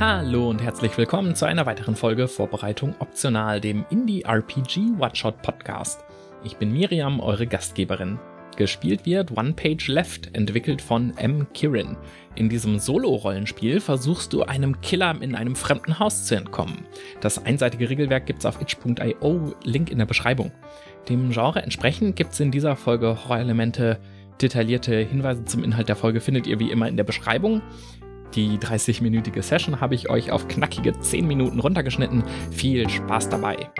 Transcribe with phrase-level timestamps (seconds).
[0.00, 6.04] Hallo und herzlich willkommen zu einer weiteren Folge Vorbereitung optional, dem Indie RPG One-Shot Podcast.
[6.42, 8.18] Ich bin Miriam, eure Gastgeberin.
[8.56, 11.46] Gespielt wird One Page Left, entwickelt von M.
[11.54, 11.96] Kirin.
[12.34, 16.86] In diesem Solo-Rollenspiel versuchst du einem Killer in einem fremden Haus zu entkommen.
[17.20, 20.50] Das einseitige Regelwerk gibt's auf itch.io, Link in der Beschreibung.
[21.08, 24.00] Dem Genre entsprechend gibt's in dieser Folge Horrorelemente.
[24.42, 27.62] Detaillierte Hinweise zum Inhalt der Folge findet ihr wie immer in der Beschreibung.
[28.34, 32.24] Die 30-minütige Session habe ich euch auf knackige 10 Minuten runtergeschnitten.
[32.50, 33.70] Viel Spaß dabei!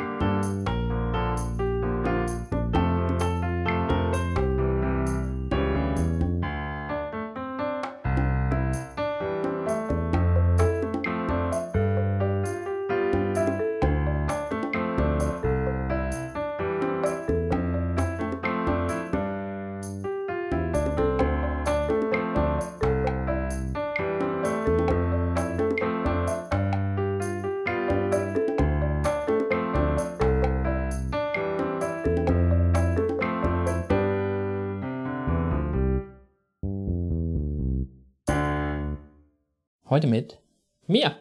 [39.94, 40.40] Heute mit
[40.88, 41.14] mir.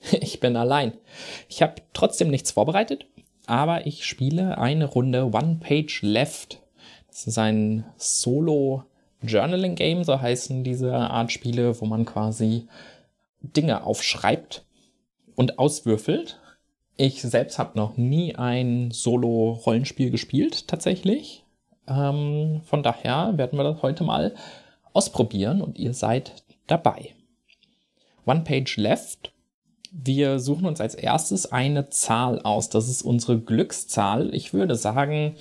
[0.20, 0.92] Ich bin allein.
[1.48, 3.06] Ich habe trotzdem nichts vorbereitet,
[3.46, 6.62] aber ich spiele eine Runde One Page Left.
[7.08, 12.68] Das ist ein Solo-Journaling-Game, so heißen diese Art Spiele, wo man quasi
[13.40, 14.64] Dinge aufschreibt
[15.34, 16.38] und auswürfelt.
[16.96, 21.44] Ich selbst habe noch nie ein Solo-Rollenspiel gespielt, tatsächlich.
[21.88, 24.36] Ähm, von daher werden wir das heute mal
[24.92, 27.16] ausprobieren und ihr seid dabei.
[28.26, 29.32] One Page Left.
[29.92, 32.68] Wir suchen uns als erstes eine Zahl aus.
[32.68, 34.34] Das ist unsere Glückszahl.
[34.34, 35.36] Ich würde sagen,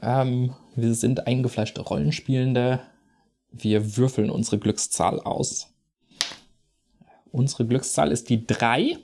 [0.00, 2.80] ähm, wir sind eingefleischte Rollenspielende.
[3.50, 5.74] Wir würfeln unsere Glückszahl aus.
[7.30, 8.98] Unsere Glückszahl ist die 3.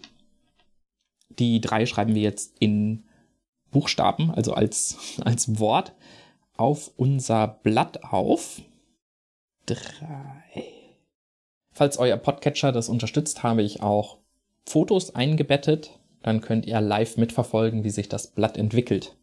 [1.39, 3.05] Die 3 schreiben wir jetzt in
[3.71, 5.93] Buchstaben, also als, als Wort,
[6.57, 8.63] auf unser Blatt auf.
[9.67, 10.80] 3.
[11.73, 14.19] Falls euer Podcatcher das unterstützt, habe ich auch
[14.67, 15.99] Fotos eingebettet.
[16.23, 19.17] Dann könnt ihr live mitverfolgen, wie sich das Blatt entwickelt.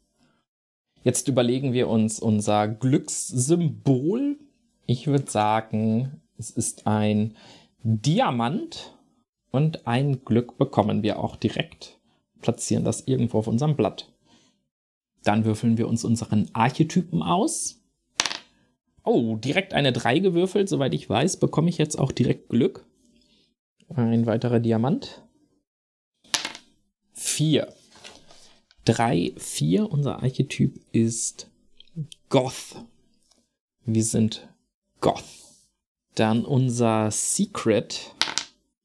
[1.03, 4.37] Jetzt überlegen wir uns unser Glückssymbol.
[4.85, 7.35] Ich würde sagen, es ist ein
[7.83, 8.97] Diamant
[9.51, 11.99] und ein Glück bekommen wir auch direkt.
[12.41, 14.11] Platzieren das irgendwo auf unserem Blatt.
[15.23, 17.81] Dann würfeln wir uns unseren Archetypen aus.
[19.07, 20.67] Oh, direkt eine 3 gewürfelt.
[20.67, 22.85] Soweit ich weiß, bekomme ich jetzt auch direkt Glück.
[23.87, 25.23] Ein weiterer Diamant.
[27.13, 27.73] 4.
[28.83, 29.89] 3, 4.
[29.89, 31.49] Unser Archetyp ist
[32.27, 32.83] Goth.
[33.85, 34.49] Wir sind
[34.99, 35.23] Goth.
[36.15, 38.13] Dann unser Secret.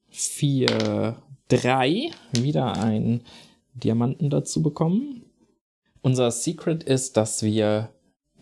[0.07, 2.11] 4, 3.
[2.31, 3.25] Wieder ein
[3.73, 5.25] Diamanten dazu bekommen.
[6.01, 7.92] Unser Secret ist, dass wir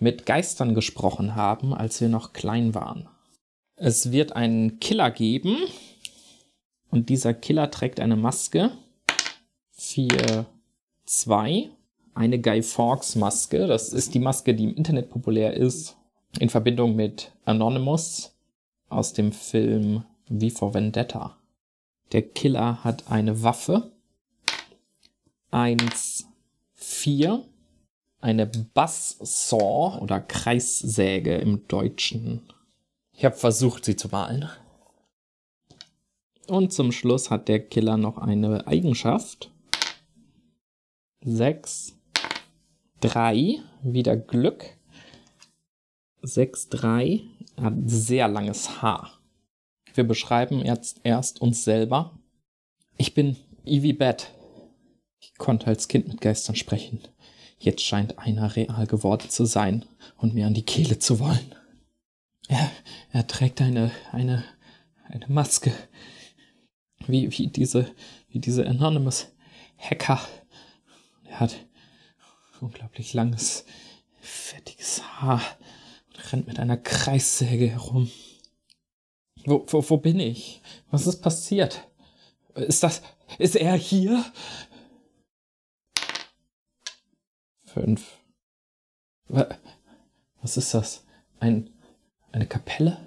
[0.01, 3.07] mit Geistern gesprochen haben, als wir noch klein waren.
[3.75, 5.57] Es wird einen Killer geben
[6.89, 8.71] und dieser Killer trägt eine Maske.
[9.73, 10.45] 4,
[11.05, 11.69] 2.
[12.15, 13.67] Eine Guy Fawkes Maske.
[13.67, 15.95] Das ist die Maske, die im Internet populär ist.
[16.39, 18.35] In Verbindung mit Anonymous
[18.89, 21.37] aus dem Film V for Vendetta.
[22.11, 23.91] Der Killer hat eine Waffe.
[25.51, 26.27] 1,
[26.73, 27.45] 4
[28.21, 32.41] eine Buzzsaw oder Kreissäge im Deutschen.
[33.13, 34.49] Ich habe versucht, sie zu malen.
[36.47, 39.51] Und zum Schluss hat der Killer noch eine Eigenschaft.
[41.23, 41.95] 6,
[43.01, 44.77] 3, wieder Glück.
[46.23, 47.21] 6, 3,
[47.61, 49.19] hat sehr langes Haar.
[49.93, 52.17] Wir beschreiben jetzt erst uns selber.
[52.97, 54.31] Ich bin Evie Bat.
[55.19, 57.01] Ich konnte als Kind mit Geistern sprechen.
[57.61, 59.85] Jetzt scheint einer real geworden zu sein
[60.17, 61.53] und mir an die Kehle zu wollen.
[62.47, 62.71] Er,
[63.13, 64.43] er trägt eine, eine,
[65.07, 65.71] eine Maske.
[67.05, 67.93] Wie, wie diese,
[68.29, 69.27] wie diese Anonymous
[69.77, 70.19] Hacker.
[71.25, 71.55] Er hat
[72.61, 73.63] unglaublich langes,
[74.19, 75.43] fettiges Haar
[76.07, 78.09] und rennt mit einer Kreissäge herum.
[79.45, 80.63] Wo, wo, wo bin ich?
[80.89, 81.87] Was ist passiert?
[82.55, 83.03] Ist das,
[83.37, 84.25] ist er hier?
[87.73, 88.17] Fünf.
[89.27, 91.05] Was ist das?
[91.39, 91.69] Ein,
[92.31, 92.97] eine Kapelle?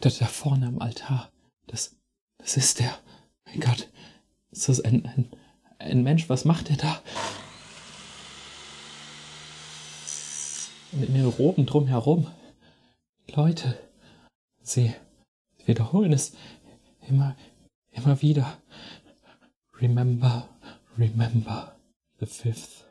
[0.00, 1.30] Das da vorne am Altar.
[1.66, 1.96] Das,
[2.38, 2.98] das ist der.
[3.44, 3.88] Mein Gott.
[4.50, 5.30] Ist das ein, ein,
[5.78, 6.28] ein Mensch?
[6.28, 7.02] Was macht er da?
[10.92, 12.26] Und in den Roben drumherum.
[13.28, 13.78] Leute.
[14.62, 14.94] Sie
[15.64, 16.32] wiederholen es
[17.08, 17.36] immer,
[17.92, 18.56] Immer wieder.
[19.80, 20.48] Remember,
[20.96, 21.76] remember
[22.20, 22.84] the 5th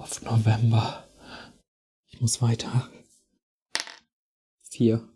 [0.00, 1.04] of November.
[2.06, 2.88] Ich muss weiter.
[4.62, 5.06] Vier.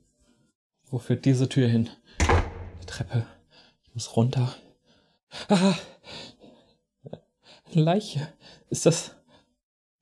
[0.86, 1.90] Wo führt diese Tür hin?
[2.20, 3.26] Die Treppe.
[3.82, 4.54] Ich muss runter.
[5.48, 5.74] Ah!
[7.72, 8.32] Leiche.
[8.68, 9.16] Ist das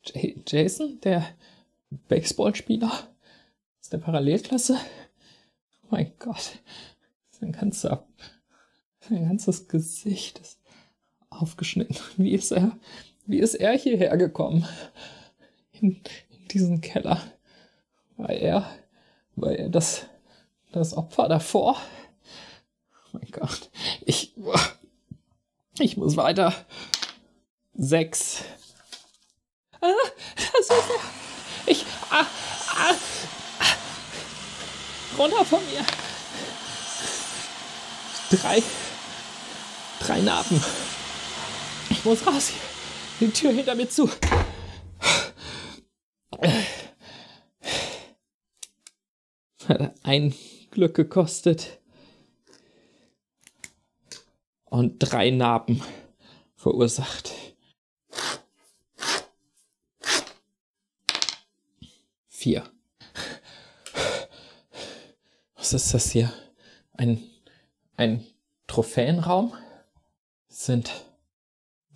[0.05, 1.27] J Jason, der
[2.09, 2.91] Baseballspieler
[3.81, 4.79] aus der Parallelklasse?
[5.85, 6.59] Oh mein Gott.
[7.31, 8.07] Sein ganzer,
[9.01, 10.61] sein ganzes Gesicht ist
[11.31, 11.97] aufgeschnitten.
[12.17, 12.79] Wie ist er,
[13.27, 14.67] wie ist er hierher gekommen?
[15.73, 17.21] In, in diesen Keller.
[18.17, 18.67] War er,
[19.37, 20.07] war er das,
[20.73, 21.77] das Opfer davor?
[23.07, 23.71] Oh mein Gott.
[24.05, 24.35] Ich,
[25.79, 26.55] ich muss weiter.
[27.75, 28.45] Sechs.
[29.81, 29.91] Ah,
[30.37, 31.71] das ist er.
[31.73, 32.27] Ich, ah,
[32.69, 32.95] ah.
[35.19, 35.85] Runter von mir.
[38.31, 38.63] Drei,
[40.01, 40.63] drei Narben.
[41.91, 42.72] Ich muss raus hier.
[43.23, 44.11] Die Tür hinter mir zu.
[49.69, 50.35] Hat ein
[50.73, 51.79] Glück gekostet.
[54.65, 55.81] Und drei Narben
[56.57, 57.33] verursacht.
[62.27, 62.69] Vier.
[65.55, 66.35] Was ist das hier?
[66.95, 67.23] Ein,
[67.97, 68.27] ein
[68.67, 69.55] Trophäenraum?
[70.49, 71.12] Sind.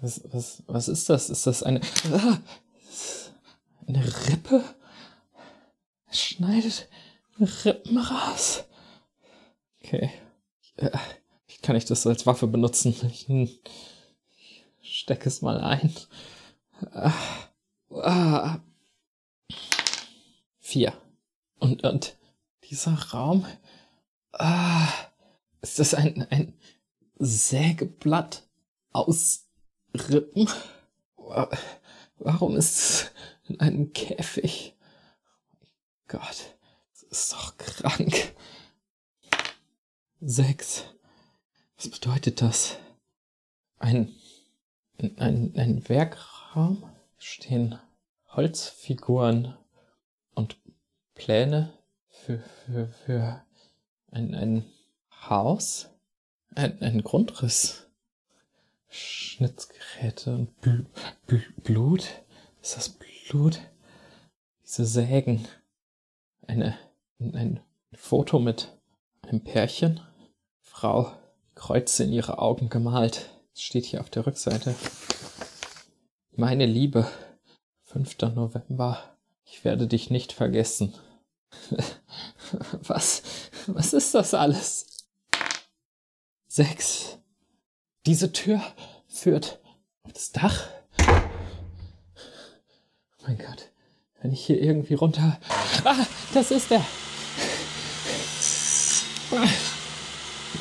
[0.00, 1.30] Was, was, was ist das?
[1.30, 1.80] Ist das eine.
[2.12, 2.38] Ah,
[3.86, 4.64] eine Rippe?
[6.08, 6.88] Es schneidet
[7.38, 8.64] Rippen raus.
[9.82, 10.10] Okay.
[10.76, 10.90] Äh,
[11.62, 12.94] kann ich das als Waffe benutzen?
[13.10, 13.60] Ich, ich
[14.82, 15.92] stecke es mal ein.
[16.92, 17.12] Ah,
[17.90, 18.60] ah.
[20.60, 20.92] Vier.
[21.58, 22.16] Und, und
[22.64, 23.46] dieser Raum.
[24.32, 24.88] Ah,
[25.62, 26.52] ist das ein, ein
[27.18, 28.46] Sägeblatt
[28.92, 29.45] aus
[30.00, 30.48] Rippen?
[32.18, 33.10] Warum ist es
[33.48, 34.74] in einem Käfig?
[35.62, 35.66] Oh
[36.08, 36.56] Gott,
[36.92, 38.34] das ist doch krank.
[40.20, 40.84] Sechs.
[41.76, 42.78] Was bedeutet das?
[43.78, 44.14] Ein,
[44.98, 46.90] ein, ein Werkraum?
[47.18, 47.78] Stehen
[48.28, 49.56] Holzfiguren
[50.34, 50.56] und
[51.14, 51.72] Pläne
[52.08, 53.44] für, für, für
[54.10, 54.64] ein, ein
[55.28, 55.88] Haus?
[56.54, 57.85] Ein, ein Grundriss?
[59.36, 60.86] Schnitzgeräte und Bl
[61.26, 62.08] Bl Blut?
[62.62, 63.60] Ist das Blut?
[64.64, 65.46] Diese Sägen?
[66.46, 66.78] Eine,
[67.18, 67.60] ein
[67.92, 68.74] Foto mit
[69.20, 70.00] einem Pärchen?
[70.62, 71.12] Frau
[71.54, 73.28] Kreuze in ihre Augen gemalt.
[73.52, 74.74] Das steht hier auf der Rückseite.
[76.34, 77.06] Meine Liebe,
[77.84, 78.16] 5.
[78.34, 80.94] November, ich werde dich nicht vergessen.
[82.80, 83.22] Was?
[83.66, 84.86] Was ist das alles?
[86.48, 87.18] Sechs.
[88.06, 88.62] Diese Tür
[89.18, 89.60] führt
[90.02, 90.68] auf das Dach.
[93.18, 93.70] Oh mein Gott.
[94.20, 95.38] Wenn ich hier irgendwie runter.
[95.84, 96.84] Ah, das ist der.
[99.32, 99.48] Ah,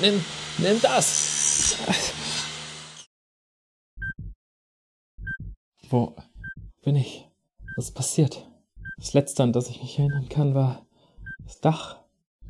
[0.01, 0.23] nimm,
[0.57, 1.77] Nimm das!
[5.89, 6.15] Wo
[6.81, 7.27] bin ich?
[7.75, 8.49] Was ist passiert?
[8.97, 10.85] Das letzte, an das ich mich erinnern kann, war
[11.43, 11.97] das Dach.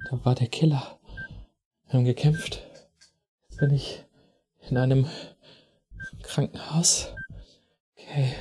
[0.09, 0.99] Da war der Killer.
[1.87, 2.61] Wir haben gekämpft.
[3.49, 4.03] Jetzt bin ich
[4.69, 5.07] in einem
[6.23, 7.13] Krankenhaus.
[7.97, 8.33] Okay.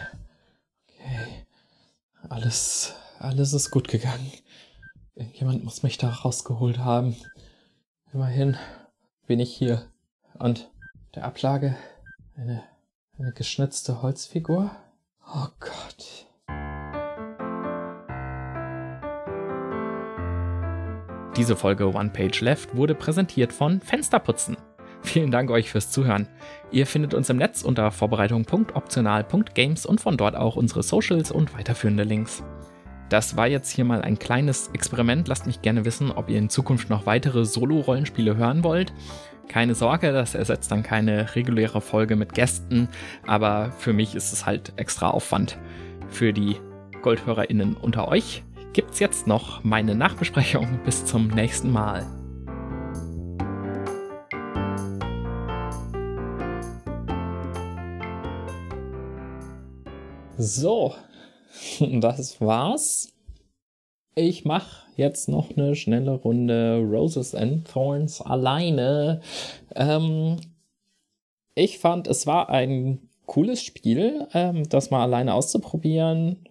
[0.89, 1.47] Okay.
[2.29, 4.33] Alles, alles ist gut gegangen.
[5.15, 7.17] Irgendjemand muss mich da rausgeholt haben.
[8.13, 8.57] Immerhin
[9.27, 9.87] bin ich hier.
[10.39, 10.71] Und
[11.15, 11.77] der Ablage
[12.37, 12.63] eine,
[13.19, 14.71] eine geschnitzte Holzfigur.
[15.27, 16.27] Oh Gott.
[21.37, 24.57] Diese Folge One Page Left wurde präsentiert von Fensterputzen.
[25.05, 26.27] Vielen Dank euch fürs Zuhören.
[26.73, 32.03] Ihr findet uns im Netz unter vorbereitung.optional.games und von dort auch unsere Socials und weiterführende
[32.03, 32.43] Links.
[33.11, 35.29] Das war jetzt hier mal ein kleines Experiment.
[35.29, 38.93] Lasst mich gerne wissen, ob ihr in Zukunft noch weitere Solo-Rollenspiele hören wollt.
[39.47, 42.89] Keine Sorge, das ersetzt dann keine reguläre Folge mit Gästen,
[43.27, 45.59] aber für mich ist es halt extra Aufwand.
[46.09, 46.57] Für die
[47.03, 48.43] GoldhörerInnen unter euch
[48.73, 50.81] gibt's jetzt noch meine Nachbesprechung.
[50.85, 52.24] Bis zum nächsten Mal.
[60.45, 60.95] So,
[61.81, 63.15] das war's.
[64.15, 69.23] Ich mache jetzt noch eine schnelle Runde Roses and Thorns alleine.
[69.75, 70.37] Ähm,
[71.55, 76.47] ich fand, es war ein cooles Spiel, ähm, das mal alleine auszuprobieren.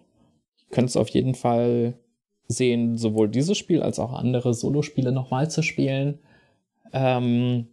[0.58, 1.94] Ich könnte es auf jeden Fall
[2.48, 6.18] sehen, sowohl dieses Spiel als auch andere Solospiele nochmal zu spielen.
[6.92, 7.68] Ähm,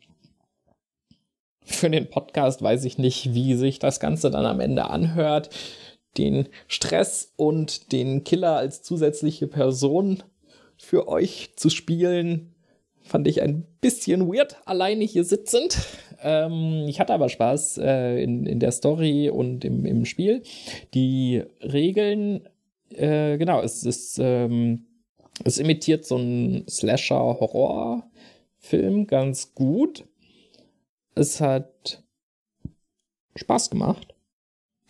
[1.64, 5.50] Für den Podcast weiß ich nicht, wie sich das Ganze dann am Ende anhört.
[6.18, 10.24] Den Stress und den Killer als zusätzliche Person
[10.78, 12.54] für euch zu spielen,
[13.02, 15.78] fand ich ein bisschen weird, alleine hier sitzend.
[16.24, 20.44] Ähm, ich hatte aber Spaß äh, in, in der Story und im, im Spiel.
[20.94, 22.48] Die Regeln,
[22.90, 24.86] äh, genau, es ist, ähm,
[25.44, 30.06] es imitiert so einen Slasher-Horror-Film ganz gut.
[31.16, 32.04] Es hat
[33.36, 34.11] Spaß gemacht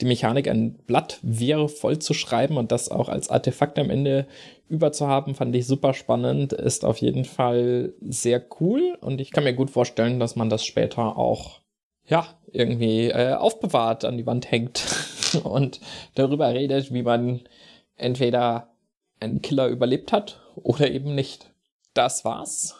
[0.01, 4.27] die Mechanik, ein Blatt wäre voll zu schreiben und das auch als Artefakt am Ende
[4.67, 9.53] überzuhaben, fand ich super spannend, ist auf jeden Fall sehr cool und ich kann mir
[9.53, 11.61] gut vorstellen, dass man das später auch,
[12.05, 14.83] ja, irgendwie äh, aufbewahrt, an die Wand hängt
[15.43, 15.79] und
[16.15, 17.41] darüber redet, wie man
[17.95, 18.73] entweder
[19.19, 21.51] einen Killer überlebt hat oder eben nicht.
[21.93, 22.75] Das war's.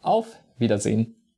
[0.00, 1.16] Auf Wiedersehen.